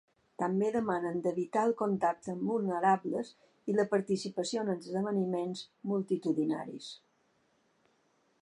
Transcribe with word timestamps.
També 0.41 0.69
demanen 0.75 1.19
d’evitar 1.25 1.65
el 1.67 1.73
contacte 1.81 2.31
amb 2.33 2.47
vulnerables 2.51 3.29
i 3.73 3.75
la 3.81 3.87
participació 3.93 4.65
en 4.65 4.75
esdeveniments 4.77 5.63
multitudinaris. 5.93 6.93